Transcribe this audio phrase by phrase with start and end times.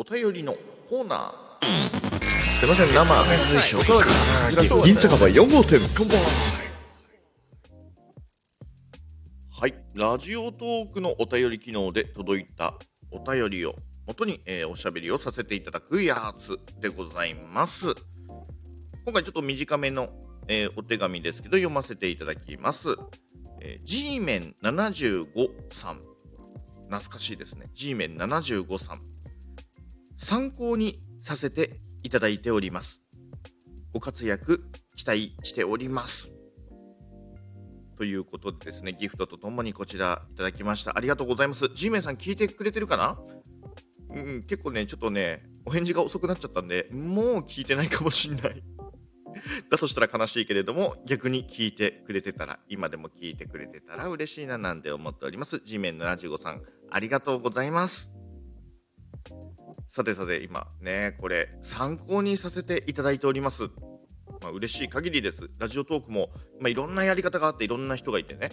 [0.00, 0.54] お便りの
[0.88, 1.88] コーナー。
[2.60, 5.80] すいません生水晶おかわり銀酒場4号店
[9.50, 9.74] はい。
[9.96, 12.74] ラジオトークのお便り機能で届いた
[13.10, 13.74] お便りを
[14.06, 17.86] 元に、えーおしゃべりをさせていただくやつでございます。
[19.04, 20.10] 今回ちょっと短めの、
[20.46, 22.90] えーお手紙ですけど読ませていただきます、
[23.62, 26.00] えー、G メン75さん。
[26.82, 27.66] 懐かしいですね。
[27.74, 29.00] G メン75さん
[30.18, 31.70] 参考にさせて
[32.02, 33.00] いただいております
[33.94, 34.62] ご活躍
[34.94, 36.30] 期待しております
[37.96, 43.18] ということでですねギフトとともにこちらいただきましたありがとうございます G メンさん聞いてくれてるかな？
[44.14, 48.62] うん、結構ね、ちょっとね、お返事が遅くなっちゃったんで、もう聞いてないかもしんない。
[49.70, 55.60] だとしたら悲しいけれども、逆に聞いてくれてたら、今でも聞いてくれてたら嬉しいななんて思っております。
[55.64, 58.10] G メン75さん、ありがとうございます。
[59.88, 63.64] さてさて、今ね、これ、参考にさせていただいております。
[64.42, 65.50] まあ、嬉しい限りです。
[65.58, 68.50] ラジオトークも、まあ、いろんなやり方があって、いろんな人がいてね、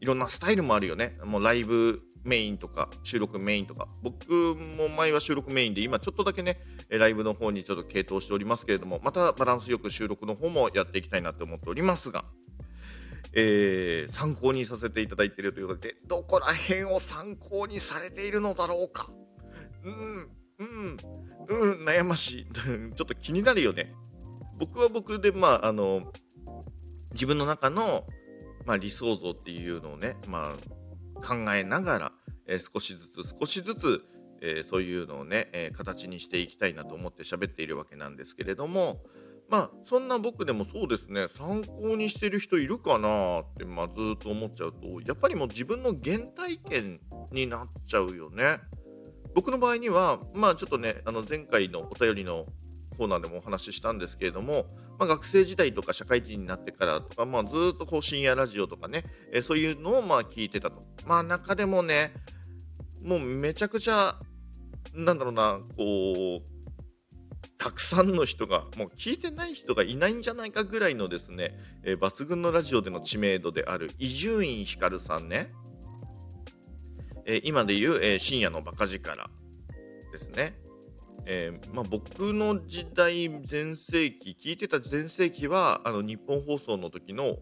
[0.00, 1.12] いろんなスタイルもあるよね。
[1.24, 4.32] もうライブメインとか収録メインとか僕
[4.78, 6.58] も前は収録メインで今ちょっとだけね
[6.88, 12.24] ライブの方にちょっと傾倒しておりますけれどもまたバランスよく収録の方もやっていきたいなと思っておりますが、
[13.34, 19.10] えー参考にさせていただいているということでどこら辺を参考にされているのだろうか
[19.84, 20.96] うんうん
[21.48, 22.46] うん悩ましい。
[22.54, 23.92] ちょっと気になるよね。
[24.58, 26.12] 僕は僕でまああの
[27.12, 28.06] 自分の中の、
[28.66, 30.56] まあ、理想像っていうのをね、ま
[31.16, 32.12] あ、考えながら、
[32.46, 34.02] えー少しずつ少しずつ、
[34.40, 39.04] えーそういうのをね、えー形にしていきたいなと思って喋っているわけなんですけれども
[39.48, 41.28] まあそんな僕でもそうですね。
[41.36, 47.00] 参考にしてる人いるかなって、まあ、ずっと思っちゃうとやっぱりもう自分の原体験
[47.32, 48.58] になっちゃうよね。
[49.34, 52.44] 僕の場合にはまあちょっとねあの前回のお便りの
[52.96, 54.66] コーナーでもお話ししたんですけれども、
[54.98, 60.80] まあ、学生時代とか社会人になってからとか、まあ、ずっとこう深夜ラジオとかね、えそういうのをまあ聞いてたと。
[61.06, 62.12] まあ中でもね、
[63.04, 64.16] もうめちゃくちゃ、
[64.94, 66.54] なんだろうな、こう、
[67.58, 75.48] たくさんの人が、もう聞いてない人がいないんじゃないかぐらいのですね、えー抜群のラジオでの知名度である伊集院光さんね、
[77.26, 79.30] えー今で言う、えー深夜のバカ力
[80.12, 80.54] ですね。
[81.26, 87.38] えーまあ、僕の時代全盛期聞いてた全盛期はあの日本放送の時の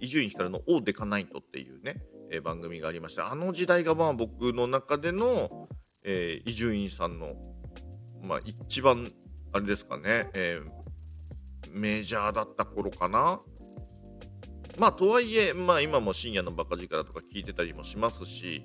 [0.00, 5.66] 伊集院光の「オーデカナイト」っていうね、えー番組がありましてあの時代がまあ僕の中での
[6.44, 7.34] 伊集院さんの、
[8.24, 9.10] まあ、一番
[9.52, 10.88] あれですかね、えー
[11.70, 13.38] メジャーだった頃かな。
[14.78, 18.62] まあとはいえ、まあ、今も深夜のバカ力とか聞いてたりもしますし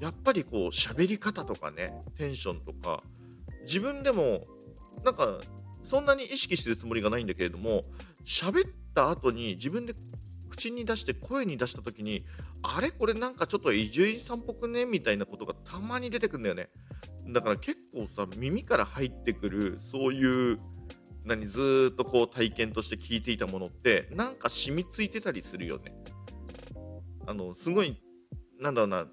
[0.00, 3.02] やっぱりこう喋り方とかねテンションとか
[3.62, 4.42] 自分でも
[5.04, 5.40] なんか
[5.88, 7.82] そんなに意識してるつもりがないんだけれども
[8.24, 9.94] 喋った後に自分で
[10.50, 12.24] 口に出して声に出した時に
[12.62, 16.68] あれこれなんかちょっと伊集院さんっぽくねみたいなことがたまに出てくるんだよね。
[17.28, 20.58] だから結構さ耳から入ってくるそういう
[21.24, 25.92] 何ずっとこう体験として聞いていたものってなんか染みついてたりするよね。
[27.26, 28.00] あのすごい
[28.60, 29.06] なんだろうな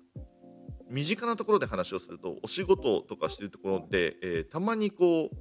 [0.94, 5.36] 身近なところで話をするとお仕事とかしてるところで、えーたまにこう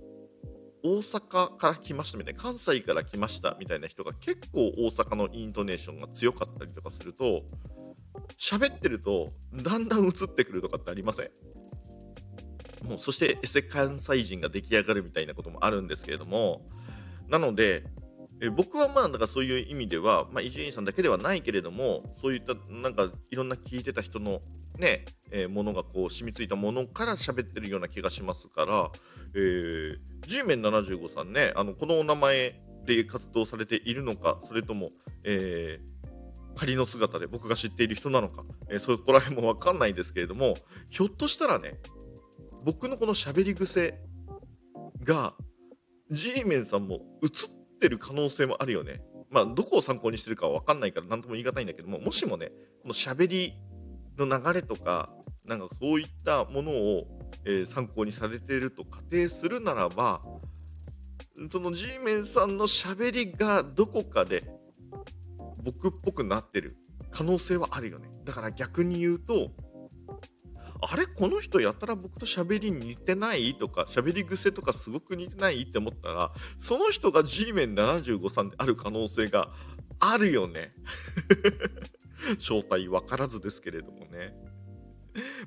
[0.85, 7.43] 大阪から来ましたみたいな関西から来ましたみたいな人が結構大阪のイントネーションが強かったりとかすると
[8.37, 12.89] 喋ってるとだんだん映ってくるとかってありません？
[12.89, 16.67] もうそしてエセ関西人が出来上がるみたいなこともあるんですけれども
[17.29, 17.85] なので
[18.45, 24.41] え僕はまあだからそういう意味では伊集院さんだけではないけれどもそういったなんかいろんな聞いてた人の
[24.79, 28.91] ね、えーものがこう染みついたものから喋ってるような気がしますから、
[29.35, 34.89] えー、G メン75さんねあのこのお名前で活動されているのかそれとも、
[35.25, 35.93] えー
[36.55, 40.55] 仮の姿で僕が知っている人なのか、えーそこら辺も分かんないですけれども
[40.91, 41.79] ひょっとしたらね
[42.67, 43.99] 僕のこの喋り癖
[45.03, 45.33] が
[46.11, 49.03] G メンさんも映ってる可能性もあるよね。
[49.31, 52.53] まあどこを参考にしてるかは分かんないから何とも言い難いんだけどももしもね
[52.83, 53.55] この喋り
[54.19, 55.09] の流れとか
[55.47, 57.03] なんかそういったものを、
[57.45, 60.21] えー参考にされてると仮定するならば
[61.51, 64.45] その G メンさんの喋りがどこかで
[65.65, 66.77] 僕っぽくなってる
[67.11, 69.51] 可能性はあるよねだから逆に言うと
[70.85, 73.55] あれこの人やったら僕と喋りに似てない？
[73.55, 75.63] とか喋り癖とかすごく似てない？
[75.63, 79.49] って思ったらその人が G メン75さんである可能性が
[80.01, 80.71] あるよね。
[82.39, 84.35] 正体分からずですけれどもね。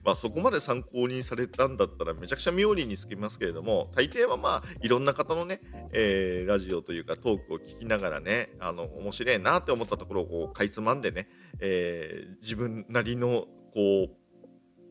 [0.03, 5.59] まあそこまで参考にされたんだったらめちゃくちゃ妙利につきますけれども大抵はまあいろんな方のね、
[5.91, 11.27] えー、ラジオというかトークを聞きながらねあの面白いなって思ったところをこうかいつまんでね、
[11.59, 14.24] えー、自分なりのこう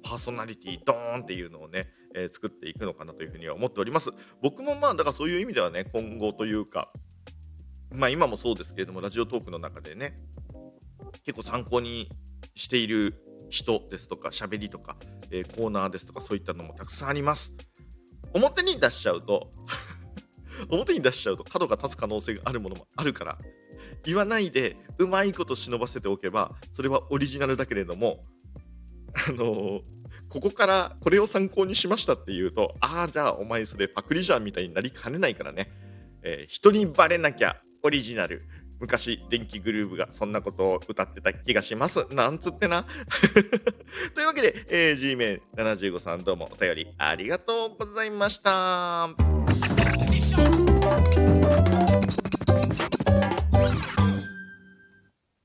[0.05, 4.11] パーソナリティドーンっていうのをね、えー、作っていくのかなというふうには思っております。
[4.43, 6.89] 僕もまあだからそういう意味ではね今後というか
[7.95, 10.15] まあ今もそうですけれどもラジオトークの中でね
[11.25, 12.09] 結構参考に
[12.55, 13.15] している
[13.49, 14.97] 人ですとか喋りとか、
[15.31, 17.53] えー、コーナーですとかそういったのもたくさんあります。
[18.35, 19.51] 表に出しちゃうと
[20.69, 23.39] 表に出しちゃうと角が立つ可能性があるものもあるから
[24.05, 28.21] 言わないでうまいこと忍ばせておけばそれはオリジナルだけれども
[29.29, 29.81] あの、
[30.35, 35.71] ここからこれを参考にしましたっていうとああじゃあお前それパクリじゃんみたいになりかねないからね、
[36.25, 38.43] えー、人にバレなきゃオリジナル。
[38.81, 42.07] 昔電気グルーヴがそんなことを歌ってた気がします。
[42.11, 42.85] なんつってな。
[44.15, 49.15] というわけで、えー、G メン75さんどうもお便りありがとうございました。